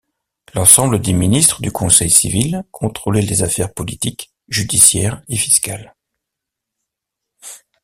L’ensemble 0.55 0.99
des 0.99 1.13
ministres 1.13 1.61
du 1.61 1.71
Conseil 1.71 2.09
civil 2.09 2.63
contrôlait 2.71 3.21
les 3.21 3.43
affaires 3.43 3.71
politiques, 3.71 4.33
judiciaires, 4.49 5.21
et 5.27 5.37
fiscales. 5.37 5.95